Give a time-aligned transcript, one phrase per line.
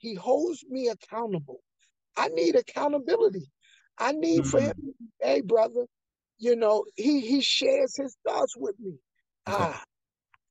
[0.00, 1.60] He holds me accountable.
[2.16, 3.50] I need accountability.
[3.98, 4.72] I need for him,
[5.20, 5.86] hey brother,
[6.38, 8.94] you know, he he shares his thoughts with me.
[9.46, 9.84] Ah,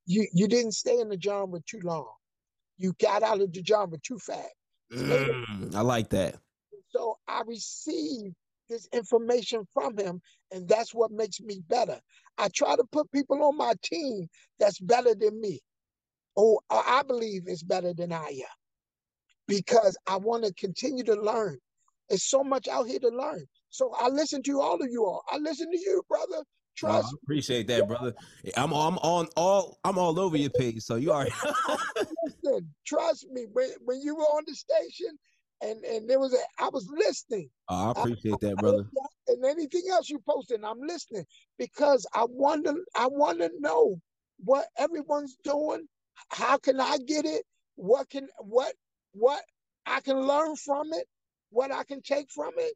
[0.05, 2.11] you you didn't stay in the genre too long.
[2.77, 4.53] You got out of the genre too fast.
[4.93, 6.35] Mm, I like that.
[6.89, 8.33] So I receive
[8.69, 11.99] this information from him, and that's what makes me better.
[12.37, 14.27] I try to put people on my team
[14.59, 15.59] that's better than me.
[16.37, 18.55] Oh, I believe is better than I am
[19.49, 21.57] because I want to continue to learn.
[22.07, 23.45] There's so much out here to learn.
[23.69, 25.23] So I listen to all of you all.
[25.29, 26.37] I listen to you, brother.
[26.37, 26.43] Oh,
[26.77, 27.07] Trust.
[27.07, 28.13] I appreciate that, brother.
[28.55, 31.27] I'm I'm on all I'm all over your page, so you are.
[32.23, 33.47] listen, trust me.
[33.51, 35.19] When when you were on the station,
[35.61, 37.49] and and there was a, I was listening.
[37.67, 38.85] Oh, I appreciate that, brother.
[39.27, 41.25] And anything else you posted, I'm listening
[41.57, 43.99] because I want to I want to know
[44.43, 45.87] what everyone's doing.
[46.29, 47.43] How can I get it?
[47.75, 48.73] What can what
[49.19, 49.41] what
[49.85, 51.05] I can learn from it?
[51.51, 52.73] What I can take from it?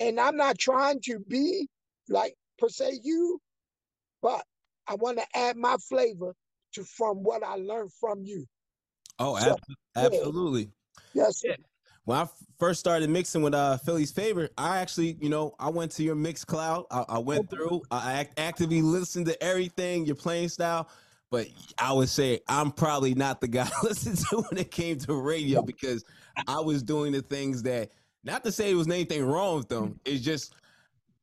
[0.00, 1.68] And I'm not trying to be
[2.08, 3.40] like per se you,
[4.22, 4.44] but
[4.86, 6.34] I want to add my flavor
[6.72, 8.44] to from what I learned from you.
[9.18, 9.58] Oh, So, ab-
[9.96, 10.70] absolutely.
[11.14, 11.54] Yes, sir.
[12.04, 15.70] When I f- first started mixing with uh Philly's favorite, I actually, you know, I
[15.70, 16.84] went to your Mixcloud.
[16.90, 17.82] I, I went through.
[17.90, 20.88] I act- actively listened to everything your playing style.
[21.34, 24.98] But I would say I'm probably not the guy to listen to when it came
[24.98, 26.04] to radio because
[26.46, 27.90] I was doing the things that.
[28.22, 29.98] Not to say it was anything wrong with them.
[30.04, 30.54] It's just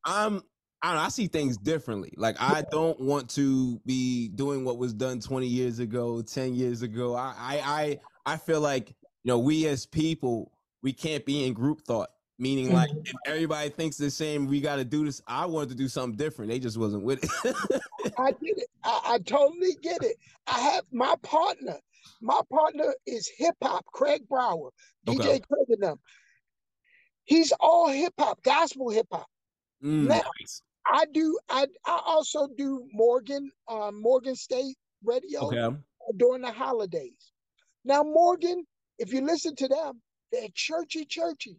[0.04, 0.42] I'm.
[0.82, 2.12] I know, I see things differently.
[2.16, 6.82] Like I don't want to be doing what was done 20 years ago, 10 years
[6.82, 7.14] ago.
[7.14, 7.98] I I I,
[8.34, 10.52] I feel like you know we as people
[10.82, 12.10] we can't be in group thought.
[12.38, 13.00] Meaning, like mm-hmm.
[13.04, 15.22] if everybody thinks the same, we got to do this.
[15.26, 16.50] I wanted to do something different.
[16.50, 17.82] They just wasn't with it.
[18.18, 18.68] I get it.
[18.84, 20.16] I, I totally get it.
[20.46, 21.78] I have my partner.
[22.20, 24.70] My partner is hip hop, Craig Brower,
[25.06, 25.40] DJ Okay.
[25.40, 26.00] Craig and them.
[27.24, 29.28] He's all hip hop, gospel hip hop.
[29.82, 30.62] Mm, Now, nice.
[30.86, 31.38] I do.
[31.48, 35.76] I I also do Morgan, um, Morgan State Radio Okay.
[36.16, 37.32] during the holidays.
[37.84, 38.66] Now, Morgan,
[38.98, 40.02] if you listen to them,
[40.32, 41.58] they're churchy, churchy.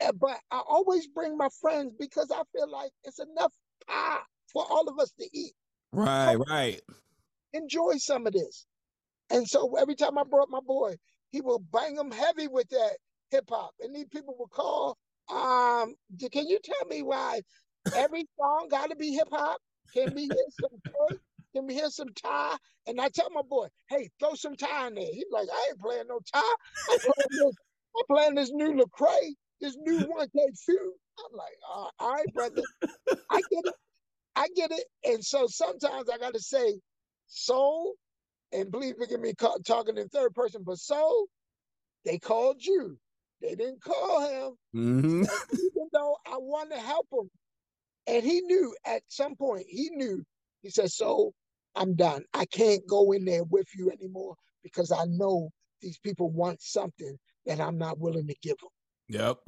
[0.00, 3.52] Uh, But I always bring my friends because I feel like it's enough
[3.86, 4.20] pie
[4.52, 5.52] for all of us to eat.
[5.92, 6.80] Right, right.
[7.54, 8.66] enjoy some of this.
[9.30, 10.96] And so every time I brought my boy,
[11.30, 12.96] he will bang them heavy with that
[13.30, 13.72] hip hop.
[13.80, 14.98] And these people will call,
[15.30, 15.94] um,
[16.30, 17.40] can you tell me why
[17.94, 19.58] every song gotta be hip hop?
[19.94, 21.20] Can we hear some Drake?
[21.54, 22.56] Can we hear some Ty?
[22.86, 25.06] And I tell my boy, hey, throw some Ty in there.
[25.12, 26.42] He's like, I ain't playing no Ty.
[26.90, 27.56] I'm playing this,
[27.96, 29.30] I'm playing this new Lecrae,
[29.60, 30.94] this new one K few.
[31.18, 32.62] I'm like, uh, all right, brother.
[33.30, 33.74] I get it.
[34.36, 34.84] I get it.
[35.04, 36.78] And so sometimes I gotta say,
[37.26, 37.94] soul,
[38.52, 39.32] and believe me, me
[39.64, 41.26] talking in third person, but soul,
[42.04, 42.98] they called you.
[43.40, 45.22] They didn't call him, hmm
[45.52, 47.30] even though I want to help him.
[48.06, 50.22] And he knew at some point, he knew,
[50.62, 51.32] he said, So
[51.74, 52.24] I'm done.
[52.32, 57.16] I can't go in there with you anymore because I know these people want something
[57.46, 58.70] that I'm not willing to give them.
[59.08, 59.38] Yep.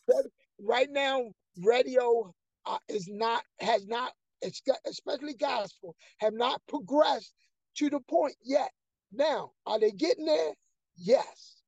[0.60, 1.30] right now,
[1.62, 2.32] radio
[2.66, 4.12] uh, is not, has not, got,
[4.42, 7.34] especially gospel, have not progressed
[7.76, 8.70] to the point yet.
[9.12, 10.52] Now, are they getting there?
[10.96, 11.62] Yes.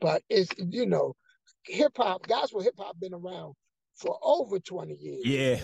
[0.00, 1.14] But it's, you know,
[1.66, 3.54] hip hop, gospel hip hop been around
[3.94, 5.22] for over 20 years.
[5.24, 5.60] Yeah.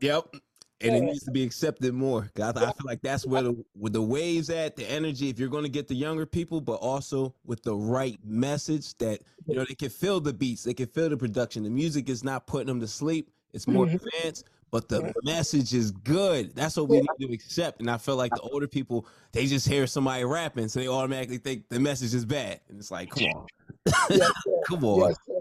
[0.00, 0.34] Yep.
[0.80, 2.30] And it needs to be accepted more.
[2.40, 5.28] I, I feel like that's where the with the waves at, the energy.
[5.28, 9.22] If you're going to get the younger people, but also with the right message that
[9.46, 11.64] you know they can feel the beats, they can feel the production.
[11.64, 13.28] The music is not putting them to sleep.
[13.52, 13.94] It's more Mhm.
[13.94, 16.54] advanced, but the message is good.
[16.54, 17.80] That's what we need to accept.
[17.80, 21.38] And I feel like the older people, they just hear somebody rapping, so they automatically
[21.38, 22.60] think the message is bad.
[22.68, 23.46] And it's like, come on,
[24.10, 24.52] Yes, sir.
[24.66, 25.08] come on.
[25.08, 25.34] Yes, sir.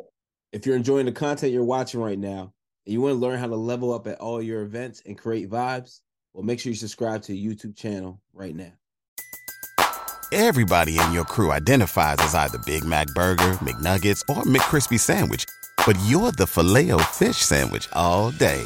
[0.53, 2.53] If you're enjoying the content you're watching right now
[2.85, 5.49] and you want to learn how to level up at all your events and create
[5.49, 5.99] vibes,
[6.33, 8.71] well, make sure you subscribe to the YouTube channel right now.
[10.31, 15.45] Everybody in your crew identifies as either Big Mac Burger, McNuggets, or McCrispy Sandwich.
[15.85, 18.65] But you're the Filet-O-Fish Sandwich all day.